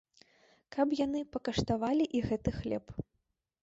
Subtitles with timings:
[0.77, 2.85] Каб яны пакаштавалі і гэты хлеб.